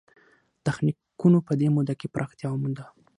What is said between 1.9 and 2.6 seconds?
کې پراختیا